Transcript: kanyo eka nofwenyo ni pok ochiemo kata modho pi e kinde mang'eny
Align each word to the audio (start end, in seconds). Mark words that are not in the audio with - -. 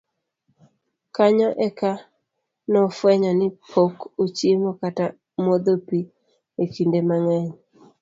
kanyo 1.15 1.49
eka 1.67 1.91
nofwenyo 2.71 3.31
ni 3.39 3.47
pok 3.71 3.95
ochiemo 4.23 4.69
kata 4.81 5.05
modho 5.43 5.73
pi 5.87 5.99
e 6.63 6.63
kinde 6.73 6.99
mang'eny 7.09 7.51